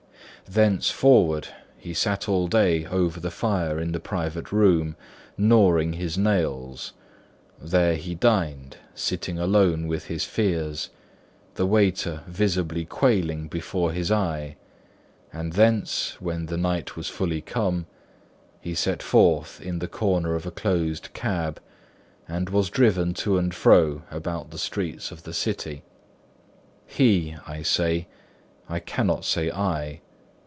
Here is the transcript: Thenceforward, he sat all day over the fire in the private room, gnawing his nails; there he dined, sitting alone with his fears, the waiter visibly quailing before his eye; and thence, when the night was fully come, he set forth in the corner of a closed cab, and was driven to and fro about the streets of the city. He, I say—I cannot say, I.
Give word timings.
Thenceforward, 0.45 1.47
he 1.77 1.93
sat 1.93 2.27
all 2.27 2.49
day 2.49 2.85
over 2.87 3.21
the 3.21 3.31
fire 3.31 3.79
in 3.79 3.93
the 3.93 4.01
private 4.01 4.51
room, 4.51 4.97
gnawing 5.37 5.93
his 5.93 6.17
nails; 6.17 6.91
there 7.61 7.95
he 7.95 8.15
dined, 8.15 8.75
sitting 8.93 9.39
alone 9.39 9.87
with 9.87 10.07
his 10.07 10.25
fears, 10.25 10.89
the 11.55 11.65
waiter 11.65 12.23
visibly 12.27 12.83
quailing 12.83 13.47
before 13.47 13.93
his 13.93 14.11
eye; 14.11 14.57
and 15.31 15.53
thence, 15.53 16.19
when 16.19 16.47
the 16.47 16.57
night 16.57 16.97
was 16.97 17.07
fully 17.07 17.39
come, 17.39 17.85
he 18.59 18.75
set 18.75 19.01
forth 19.01 19.61
in 19.61 19.79
the 19.79 19.87
corner 19.87 20.35
of 20.35 20.45
a 20.45 20.51
closed 20.51 21.13
cab, 21.13 21.61
and 22.27 22.49
was 22.49 22.69
driven 22.69 23.13
to 23.13 23.37
and 23.37 23.53
fro 23.55 24.01
about 24.11 24.49
the 24.51 24.57
streets 24.59 25.11
of 25.11 25.23
the 25.23 25.33
city. 25.33 25.81
He, 26.87 27.37
I 27.47 27.61
say—I 27.61 28.79
cannot 28.79 29.23
say, 29.23 29.49
I. 29.49 30.01